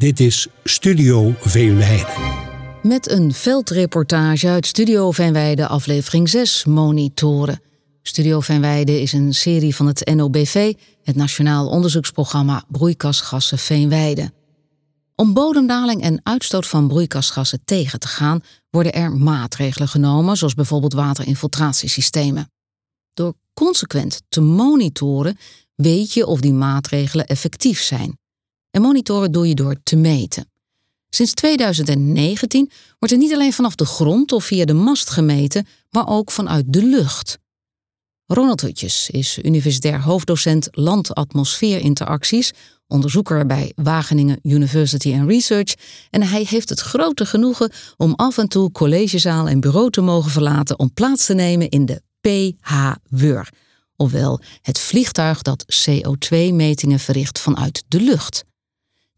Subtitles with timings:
[0.00, 2.08] Dit is Studio Veenweide.
[2.82, 7.62] Met een veldreportage uit Studio Veenweide, aflevering 6, Monitoren.
[8.02, 14.32] Studio Veenweide is een serie van het NOBV, het Nationaal Onderzoeksprogramma Broeikasgassen Veenweide.
[15.14, 18.40] Om bodemdaling en uitstoot van broeikasgassen tegen te gaan,
[18.70, 22.50] worden er maatregelen genomen, zoals bijvoorbeeld waterinfiltratiesystemen.
[23.14, 25.36] Door consequent te monitoren
[25.74, 28.19] weet je of die maatregelen effectief zijn.
[28.70, 30.50] En monitoren doe je door te meten.
[31.08, 36.08] Sinds 2019 wordt er niet alleen vanaf de grond of via de mast gemeten, maar
[36.08, 37.38] ook vanuit de lucht.
[38.26, 42.52] Ronald Hutjes is universitair hoofddocent landatmosfeerinteracties,
[42.86, 45.74] onderzoeker bij Wageningen University and Research
[46.10, 50.30] en hij heeft het grote genoegen om af en toe collegezaal en bureau te mogen
[50.30, 53.48] verlaten om plaats te nemen in de PH-WUR,
[53.96, 58.44] ofwel het vliegtuig dat CO2-metingen verricht vanuit de lucht.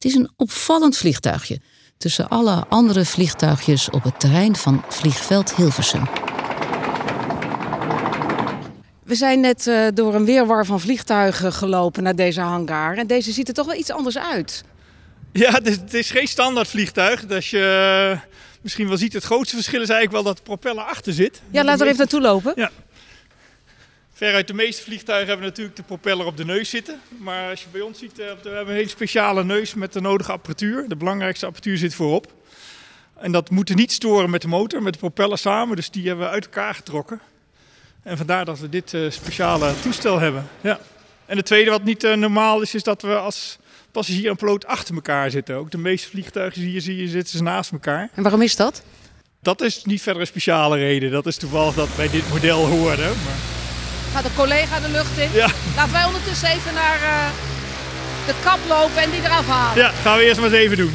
[0.02, 1.60] Het is een opvallend vliegtuigje
[1.98, 6.02] tussen alle andere vliegtuigjes op het terrein van vliegveld Hilversum.
[9.04, 12.96] We zijn net uh, door een weerwar van vliegtuigen gelopen naar deze hangar.
[12.96, 14.64] En deze ziet er toch wel iets anders uit.
[15.32, 17.30] Ja, het is, het is geen standaard vliegtuig.
[17.30, 18.20] Als je uh,
[18.62, 21.42] misschien wel ziet, het grootste verschil is eigenlijk wel dat de propeller achter zit.
[21.50, 22.52] Ja, laten we even naartoe lopen.
[22.56, 22.70] Ja.
[24.22, 27.00] Veruit de meeste vliegtuigen hebben natuurlijk de propeller op de neus zitten.
[27.18, 30.00] Maar als je bij ons ziet, uh, we hebben een hele speciale neus met de
[30.00, 30.88] nodige apparatuur.
[30.88, 32.32] De belangrijkste apparatuur zit voorop.
[33.20, 35.76] En dat moet niet storen met de motor, met de propeller samen.
[35.76, 37.20] Dus die hebben we uit elkaar getrokken.
[38.02, 40.48] En vandaar dat we dit uh, speciale toestel hebben.
[40.60, 40.80] Ja.
[41.26, 43.58] En het tweede wat niet uh, normaal is, is dat we als
[43.90, 45.56] passagier en piloot achter elkaar zitten.
[45.56, 48.10] Ook de meeste vliegtuigen hier zie je zitten ze naast elkaar.
[48.14, 48.82] En waarom is dat?
[49.40, 51.10] Dat is niet verder een speciale reden.
[51.10, 53.02] Dat is toevallig dat bij dit model hoorde.
[53.24, 53.61] Maar...
[54.12, 55.28] Gaat een collega de lucht in?
[55.32, 55.48] Ja.
[55.76, 57.26] Laten wij ondertussen even naar uh,
[58.26, 59.82] de kap lopen en die eraf halen.
[59.82, 60.94] Ja, gaan we eerst maar eens even doen.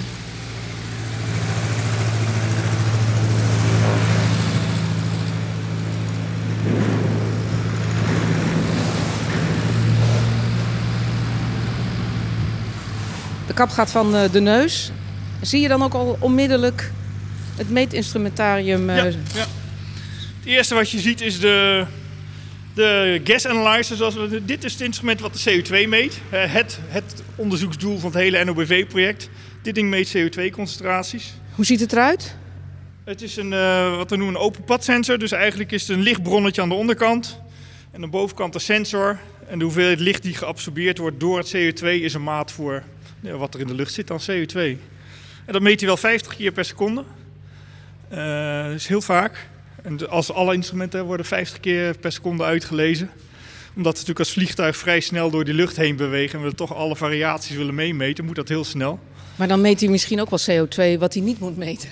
[13.47, 14.91] De kap gaat van de neus.
[15.41, 16.91] Zie je dan ook al onmiddellijk
[17.55, 18.89] het meetinstrumentarium?
[18.89, 19.03] Ja, ja.
[19.03, 21.85] Het eerste wat je ziet is de,
[22.77, 23.95] de gas analyzer.
[23.95, 26.19] Zoals we, dit is het instrument wat de CO2 meet.
[26.29, 29.29] Het, het onderzoeksdoel van het hele NOBV-project.
[29.61, 31.33] Dit ding meet CO2-concentraties.
[31.55, 32.35] Hoe ziet het eruit?
[33.03, 35.17] Het is een, uh, wat we noemen een open pad sensor.
[35.17, 37.41] Dus eigenlijk is het een lichtbronnetje aan de onderkant.
[37.91, 39.19] En aan de bovenkant een sensor.
[39.47, 42.83] En de hoeveelheid licht die geabsorbeerd wordt door het CO2 is een maat voor
[43.21, 44.55] wat er in de lucht zit dan CO2.
[45.45, 47.03] En dat meet hij wel 50 keer per seconde.
[48.11, 49.47] Uh, dat is heel vaak.
[49.83, 53.09] En als alle instrumenten worden 50 keer per seconde uitgelezen.
[53.75, 56.39] Omdat we natuurlijk als vliegtuig vrij snel door die lucht heen bewegen...
[56.39, 58.99] en we toch alle variaties willen meemeten, moet dat heel snel.
[59.35, 61.89] Maar dan meet hij misschien ook wel CO2 wat hij niet moet meten.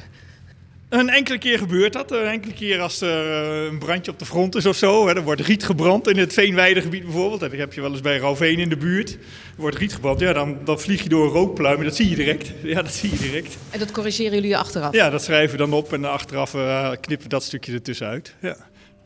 [0.89, 2.11] Een enkele keer gebeurt dat.
[2.11, 3.25] Een enkele keer als er
[3.67, 5.07] een brandje op de front is of zo.
[5.07, 7.39] Er wordt riet gebrand in het Veenweidegebied bijvoorbeeld.
[7.39, 9.11] Dat heb je wel eens bij Roveen in de buurt.
[9.11, 9.17] Er
[9.57, 10.19] wordt riet gebrand.
[10.19, 12.51] Ja, dan, dan vlieg je door een rookpluim en dat zie je direct.
[12.63, 13.57] Ja, dat zie je direct.
[13.69, 14.93] En dat corrigeren jullie achteraf?
[14.93, 18.35] Ja, dat schrijven we dan op en achteraf uh, knippen we dat stukje ertussen uit.
[18.41, 18.57] Ja.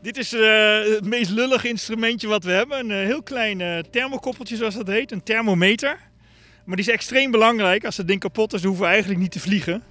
[0.02, 0.40] Dit is uh,
[0.78, 2.78] het meest lullige instrumentje wat we hebben.
[2.78, 5.12] Een uh, heel klein thermokoppeltje zoals dat heet.
[5.12, 5.98] Een thermometer.
[6.64, 7.84] Maar die is extreem belangrijk.
[7.84, 9.82] Als het ding kapot is, dan hoeven we eigenlijk niet te vliegen.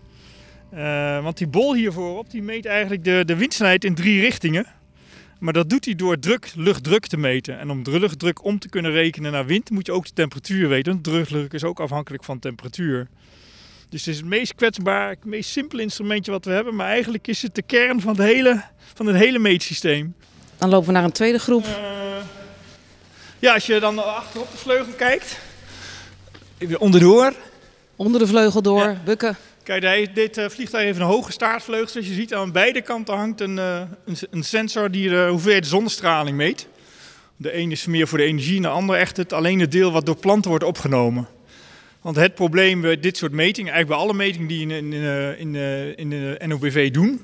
[0.74, 4.66] Uh, want die bol hier voorop die meet eigenlijk de, de windsnelheid in drie richtingen.
[5.40, 7.60] Maar dat doet hij door druk, luchtdruk te meten.
[7.60, 10.70] En om de luchtdruk om te kunnen rekenen naar wind moet je ook de temperatuur
[10.70, 10.92] weten.
[10.92, 13.08] Want de luchtdruk is ook afhankelijk van temperatuur.
[13.90, 16.76] Dus het is het meest kwetsbaar, het meest simpele instrumentje wat we hebben.
[16.76, 18.64] Maar eigenlijk is het de kern van het hele,
[18.94, 20.16] van het hele meetsysteem.
[20.58, 21.66] Dan lopen we naar een tweede groep.
[21.66, 21.72] Uh,
[23.40, 25.40] ja, als je dan achter op de vleugel kijkt.
[26.78, 27.34] Onderdoor.
[27.96, 29.02] Onder de vleugel door, ja.
[29.06, 29.38] bukken.
[29.78, 31.88] Kijk, dit uh, vliegtuig heeft een hoge staartvleugel.
[31.88, 33.82] Zoals je ziet, aan beide kanten hangt een, uh,
[34.30, 36.68] een, sensor die de hoeveelheid zonnestraling meet.
[37.36, 39.92] De ene is meer voor de energie en de andere echt het, alleen het deel
[39.92, 41.28] wat door planten wordt opgenomen.
[42.02, 44.94] Want het probleem bij dit soort metingen, eigenlijk bij alle metingen die in, in,
[45.38, 45.56] in,
[45.96, 47.22] in de NOBV doen,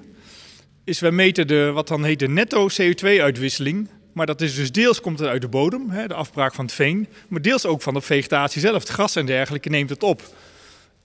[0.84, 3.90] is wij meten de, wat dan heet de netto CO2-uitwisseling.
[4.14, 6.74] Maar dat is dus deels komt het uit de bodem, hè, de afbraak van het
[6.74, 8.80] veen, maar deels ook van de vegetatie zelf.
[8.80, 10.22] Het gras en dergelijke neemt het op.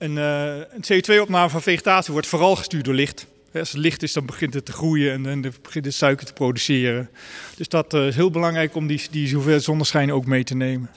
[0.01, 3.25] En, uh, een CO2-opname van vegetatie wordt vooral gestuurd door licht.
[3.53, 6.33] Als het licht is, dan begint het te groeien en dan begint het suiker te
[6.33, 7.09] produceren.
[7.55, 10.89] Dus dat uh, is heel belangrijk om die, die hoeveelheid zonneschijn ook mee te nemen.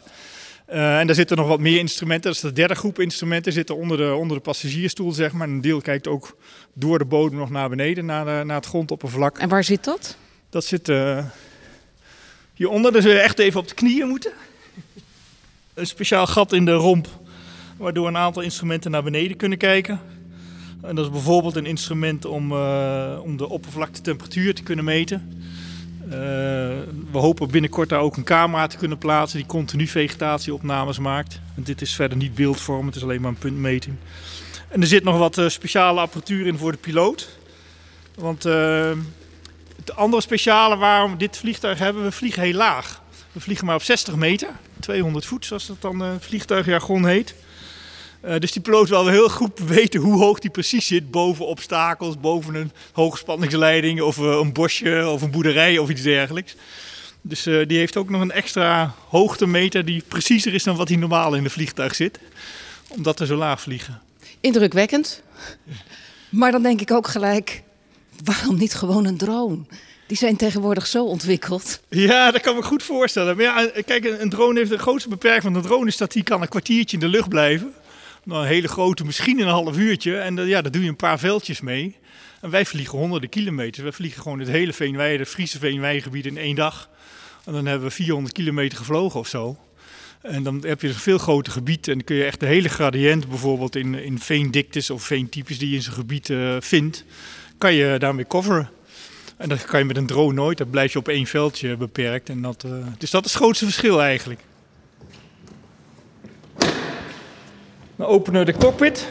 [0.72, 2.32] Uh, en daar zitten nog wat meer instrumenten.
[2.32, 3.52] Dat is de derde groep instrumenten.
[3.52, 5.48] zitten onder de, onder de passagiersstoel, zeg maar.
[5.48, 6.36] Een deel kijkt ook
[6.72, 9.38] door de bodem nog naar beneden, naar, de, naar het grondoppervlak.
[9.38, 10.16] En waar zit dat?
[10.50, 11.24] Dat zit uh,
[12.54, 12.92] hieronder.
[12.92, 14.32] Dus we echt even op de knieën moeten.
[15.74, 17.22] Een speciaal gat in de romp
[17.76, 20.00] waardoor een aantal instrumenten naar beneden kunnen kijken.
[20.82, 25.42] En dat is bijvoorbeeld een instrument om, uh, om de oppervlaktetemperatuur te kunnen meten.
[26.04, 31.40] Uh, we hopen binnenkort daar ook een camera te kunnen plaatsen die continu vegetatieopnames maakt.
[31.54, 33.96] Dit is verder niet beeldvorm, het is alleen maar een puntmeting.
[34.68, 37.38] En er zit nog wat uh, speciale apparatuur in voor de piloot.
[38.14, 43.02] Want het andere speciale waarom dit vliegtuig hebben, we vliegen heel laag.
[43.32, 44.48] We vliegen maar op 60 meter,
[44.80, 47.34] 200 voet zoals dat dan vliegtuigjargon heet.
[48.26, 51.10] Uh, dus die piloot wel heel goed weten hoe hoog die precies zit.
[51.10, 56.56] Boven obstakels, boven een hoogspanningsleiding of uh, een bosje of een boerderij of iets dergelijks.
[57.20, 60.96] Dus uh, die heeft ook nog een extra hoogtemeter die preciezer is dan wat hij
[60.96, 62.18] normaal in de vliegtuig zit.
[62.88, 64.00] Omdat we zo laag vliegen.
[64.40, 65.22] Indrukwekkend.
[66.28, 67.62] Maar dan denk ik ook gelijk,
[68.24, 69.58] waarom niet gewoon een drone?
[70.06, 71.80] Die zijn tegenwoordig zo ontwikkeld.
[71.88, 73.36] Ja, dat kan me goed voorstellen.
[73.36, 76.22] Maar ja, kijk, een drone heeft de grootste beperking van een drone is dat hij
[76.22, 77.74] kan een kwartiertje in de lucht blijven.
[78.24, 80.18] Nou, een hele grote, misschien een half uurtje.
[80.18, 81.96] En ja, daar doe je een paar veldjes mee.
[82.40, 83.84] En wij vliegen honderden kilometers.
[83.84, 86.88] We vliegen gewoon het hele Veenweide, het Friese Veenweidegebied in één dag.
[87.44, 89.56] En dan hebben we 400 kilometer gevlogen of zo.
[90.22, 91.88] En dan heb je een veel groter gebied.
[91.88, 95.70] En dan kun je echt de hele gradiënt, bijvoorbeeld in, in veendiktes of veentypes die
[95.70, 97.04] je in zijn gebied uh, vindt,
[97.58, 98.70] kan je daarmee coveren.
[99.36, 100.58] En dat kan je met een drone nooit.
[100.58, 102.28] Dan blijf je op één veldje beperkt.
[102.28, 104.40] En dat, uh, dus dat is het grootste verschil eigenlijk.
[107.96, 109.08] Dan openen de cockpit.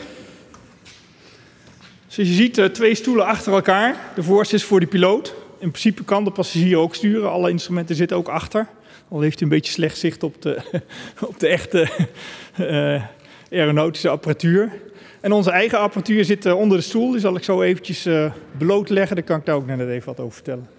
[2.07, 3.95] Zoals je ziet, uh, twee stoelen achter elkaar.
[4.15, 5.35] De voorste is voor de piloot.
[5.59, 7.31] In principe kan de passagier ook sturen.
[7.31, 8.68] Alle instrumenten zitten ook achter.
[9.07, 10.62] Al heeft hij een beetje slecht zicht op de,
[11.30, 11.89] op de echte
[12.59, 13.03] uh,
[13.51, 14.71] aeronautische apparatuur.
[15.21, 17.12] En onze eigen apparatuur zit uh, onder de stoel.
[17.12, 18.07] Die zal ik zo eventjes
[18.57, 19.15] blootleggen.
[19.15, 20.69] Daar kan ik daar ook net even wat over vertellen.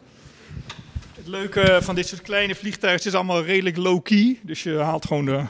[1.14, 4.38] Het leuke van dit soort kleine vliegtuigen is allemaal redelijk low-key.
[4.42, 5.44] Dus je haalt gewoon de,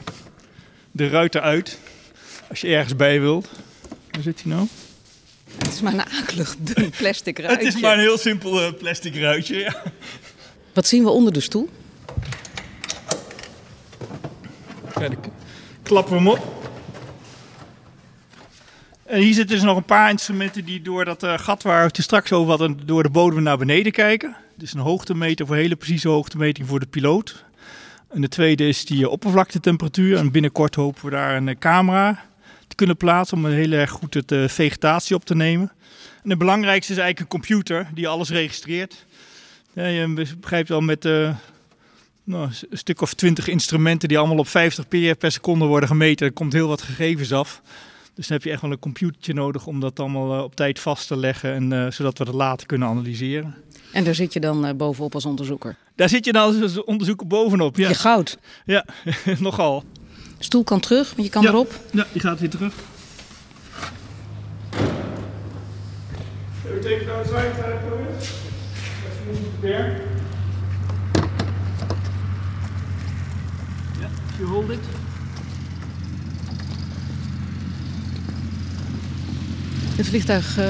[0.91, 1.79] de ruiten uit.
[2.49, 3.49] Als je ergens bij wilt.
[4.11, 4.67] Waar zit hij nou?
[5.57, 7.65] Het is maar een akelig dun plastic ruitje.
[7.65, 9.83] Het is maar een heel simpel uh, plastic ruitje, ja.
[10.73, 11.69] Wat zien we onder de stoel?
[15.83, 16.53] Klappen we hem op.
[19.05, 21.87] En hier zitten dus nog een paar instrumenten die door dat uh, gat waar we
[21.87, 24.35] het straks over hadden, door de bodem naar beneden kijken.
[24.55, 27.45] Dus een hoogtemeter voor hele precieze hoogtemeting voor de piloot.
[28.09, 30.17] En de tweede is die oppervlaktetemperatuur.
[30.17, 32.25] En binnenkort hopen we daar een camera
[32.75, 35.71] kunnen plaatsen om heel erg goed het uh, vegetatie op te nemen.
[36.23, 39.05] En het belangrijkste is eigenlijk een computer die alles registreert.
[39.73, 41.35] Ja, je begrijpt wel met uh,
[42.23, 46.27] nou, een stuk of twintig instrumenten die allemaal op 50 per, per seconde worden gemeten.
[46.27, 47.61] Er komt heel wat gegevens af.
[48.13, 50.79] Dus dan heb je echt wel een computertje nodig om dat allemaal uh, op tijd
[50.79, 51.53] vast te leggen.
[51.53, 53.55] En, uh, zodat we dat later kunnen analyseren.
[53.91, 55.75] En daar zit je dan uh, bovenop als onderzoeker?
[55.95, 57.87] Daar zit je dan als onderzoeker bovenop, ja.
[57.87, 58.37] Je goud?
[58.65, 58.85] Ja,
[59.39, 59.83] nogal.
[60.45, 61.49] Stoel kan terug, maar je kan ja.
[61.49, 61.79] erop?
[61.91, 62.73] Ja, die gaat weer terug.
[66.61, 67.51] We take it outside,
[69.03, 70.01] Let's move there.
[73.99, 74.79] Yeah, if you hold it.
[79.95, 80.65] Het vliegtuig uh,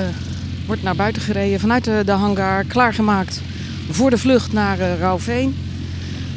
[0.68, 3.42] wordt naar buiten gereden vanuit de, de, hangar, klaargemaakt
[3.90, 5.65] voor de vlucht naar uh, Rauwveen.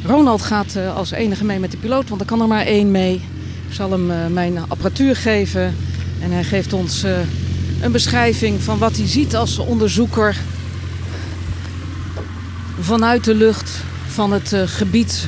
[0.05, 2.91] Ronald gaat uh, als enige mee met de piloot, want er kan er maar één
[2.91, 3.13] mee.
[3.67, 5.75] Ik zal hem mijn apparatuur geven
[6.21, 7.05] en hij geeft ons
[7.81, 10.35] een beschrijving van wat hij ziet als onderzoeker
[12.79, 13.71] vanuit de lucht
[14.07, 15.27] van het gebied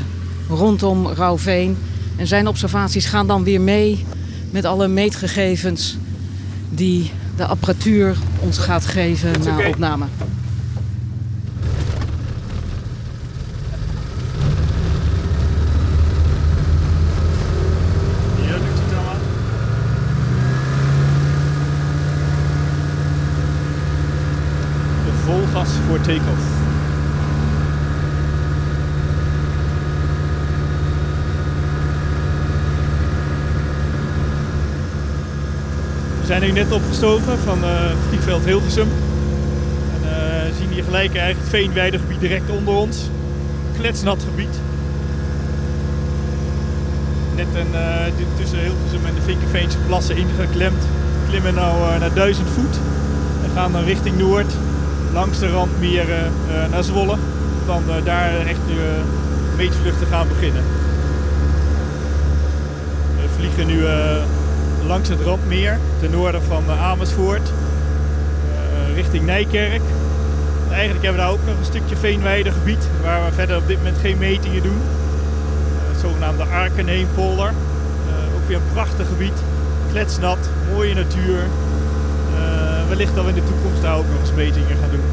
[0.50, 1.78] rondom Rauwveen.
[2.16, 4.06] En zijn observaties gaan dan weer mee
[4.52, 5.98] met alle meetgegevens
[6.70, 10.06] die de apparatuur ons gaat geven na opname.
[18.42, 19.16] Ja, doet het allemaal.
[25.06, 26.44] De vol gas voor take-off.
[36.20, 38.88] We zijn hier net opgestoken van uh, vliegveld Hilversum.
[39.94, 43.10] En uh, zien hier gelijk het veenweidegebied direct onder ons.
[43.78, 44.56] Kletsnat gebied.
[47.36, 50.84] Net een, uh, tussen Hilversum en de Vinkenveense plassen ingeklemd.
[51.30, 52.76] Klimmen nou naar 1000 voet.
[53.44, 54.54] En gaan dan richting noord.
[55.14, 56.32] Langs de randmeren
[56.72, 57.16] naar Zwolle.
[57.66, 59.02] Dan daar echt de
[59.58, 60.64] meetvluchten gaan beginnen.
[63.22, 63.82] We vliegen nu
[64.88, 67.52] langs het Randmeer, ten noorden van Amersfoort,
[68.96, 69.82] richting Nijkerk.
[70.70, 73.98] Eigenlijk hebben we daar ook nog een stukje veenweidegebied, waar we verder op dit moment
[73.98, 74.82] geen metingen doen.
[75.92, 77.54] Het zogenaamde Arkenheempolder,
[78.36, 79.44] ook weer een prachtig gebied.
[79.92, 81.40] kletsnat, mooie natuur.
[82.92, 85.06] Wellicht dat we in de toekomst daar ook nog eens metingen gaan doen.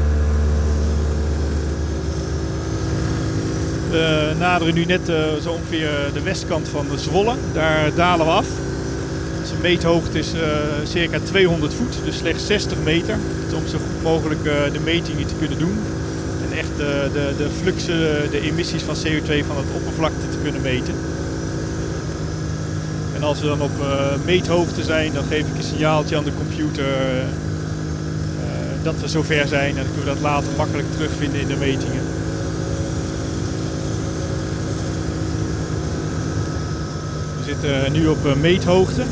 [3.89, 7.35] We naderen nu net uh, zo ongeveer de westkant van de Zwolle.
[7.53, 8.47] Daar dalen we af.
[9.49, 10.41] De meethoogte is uh,
[10.83, 13.17] circa 200 voet, dus slechts 60 meter.
[13.55, 15.77] Om zo goed mogelijk de metingen te kunnen doen.
[16.49, 17.97] En echt de, de fluxen,
[18.31, 20.93] de emissies van CO2 van het oppervlakte te kunnen meten.
[23.15, 23.71] En als we dan op
[24.25, 26.85] meethoogte zijn, dan geef ik een signaaltje aan de computer
[28.83, 29.69] dat we zover zijn.
[29.69, 32.03] En dan kunnen we dat later makkelijk terugvinden in de metingen.
[37.37, 39.03] We zitten nu op meethoogte.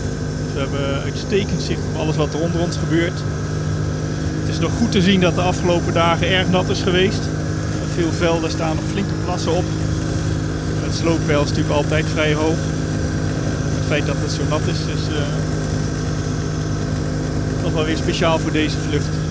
[0.44, 3.20] Dus we hebben uitstekend zicht op alles wat er onder ons gebeurt.
[4.40, 7.22] Het is nog goed te zien dat de afgelopen dagen erg nat is geweest.
[7.94, 9.66] Veel velden staan nog flinke plassen op.
[10.84, 12.58] Het slooppeil is natuurlijk altijd vrij hoog
[13.88, 15.18] feit dat het zo nat is, is uh,
[17.64, 19.27] nog wel weer speciaal voor deze vlucht.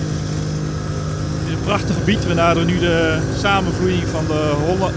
[1.67, 2.27] Prachtig gebied.
[2.27, 4.53] We naderen nu de samenvloeiing van de,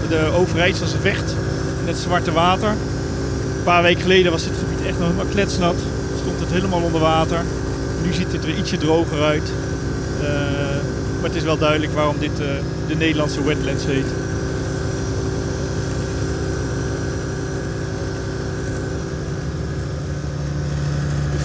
[0.09, 1.35] de Overijsselse Vecht
[1.81, 2.69] in het Zwarte Water.
[2.69, 5.75] Een paar weken geleden was dit gebied echt nog helemaal kletsnat.
[6.21, 7.39] Stond het helemaal onder water.
[8.03, 9.51] Nu ziet het er ietsje droger uit.
[10.21, 10.27] Uh,
[11.19, 12.47] maar het is wel duidelijk waarom dit uh,
[12.87, 14.07] de Nederlandse wetlands heet.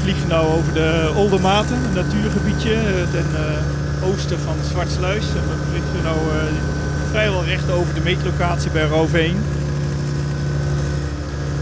[0.02, 5.24] vliegen nu over de Oldermaten, een natuurgebiedje eh, ten uh, oosten van Zwartsluis.
[5.24, 6.42] En we vliegen nu uh,
[7.10, 9.36] vrijwel recht over de meetlocatie bij Roveen.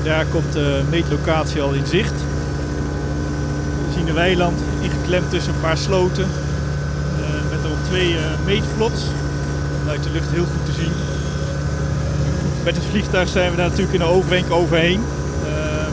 [0.04, 2.14] Daar komt de meetlocatie al in zicht.
[3.86, 6.26] We zien een weiland ingeklemd tussen een paar sloten.
[7.50, 9.02] met erop twee meetplots.
[9.88, 10.92] Uit de lucht heel goed te zien.
[12.64, 15.00] Met het vliegtuig zijn we daar natuurlijk in de oogwenk overheen.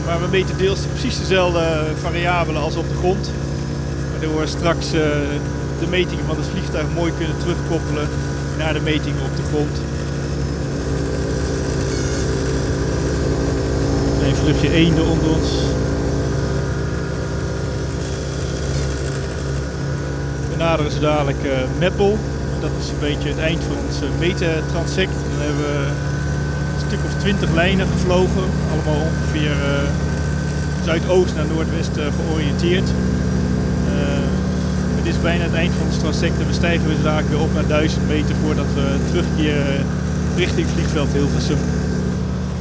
[0.06, 3.30] Maar we meten deels precies dezelfde variabelen als op de grond.
[4.10, 4.86] Waardoor we straks
[5.82, 8.08] de metingen van het vliegtuig mooi kunnen terugkoppelen
[8.58, 9.76] naar de metingen op de grond.
[14.22, 15.48] Een vluchtje eenden onder ons.
[20.50, 22.18] We naderen dadelijk uh, Meppel.
[22.60, 25.14] Dat is een beetje het eind van ons metentransect.
[25.30, 25.90] Dan hebben we
[26.86, 28.46] stuk of twintig lijnen gevlogen.
[28.72, 29.88] Allemaal ongeveer uh,
[30.84, 32.90] zuidoost naar noordwest uh, georiënteerd.
[35.02, 37.52] Het is bijna het eind van het traject en we stijgen we zaak weer op
[37.54, 39.86] naar 1000 meter voordat we terugkeren
[40.36, 41.58] richting vliegveld Hilversum.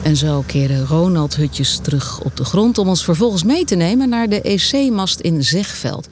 [0.03, 4.09] En zo keren Ronald Hutjes terug op de grond om ons vervolgens mee te nemen
[4.09, 6.07] naar de EC-mast in Zegveld.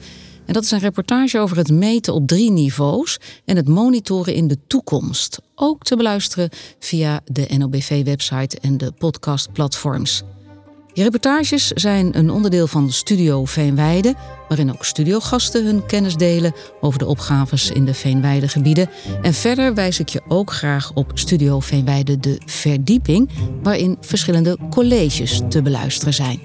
[0.46, 4.48] En dat is een reportage over het meten op drie niveaus en het monitoren in
[4.48, 5.38] de toekomst.
[5.54, 10.22] Ook te beluisteren via de NOBV-website en de podcastplatforms.
[10.92, 14.14] Die reportages zijn een onderdeel van Studio Veenweide,
[14.48, 18.90] waarin ook studiogasten hun kennis delen over de opgaves in de Veenweidegebieden.
[19.22, 23.30] En verder wijs ik je ook graag op Studio Veenweide de Verdieping,
[23.62, 26.40] waarin verschillende colleges te beluisteren zijn.